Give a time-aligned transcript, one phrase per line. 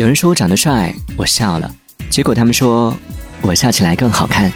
[0.00, 1.70] 有人说我长得帅我笑了。
[2.08, 2.96] 结果他们说
[3.42, 4.50] 我笑起来更好看。